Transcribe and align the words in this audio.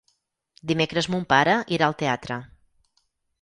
Dimecres 0.71 1.07
mon 1.15 1.27
pare 1.33 1.53
irà 1.77 1.91
al 1.91 1.95
teatre. 2.01 2.39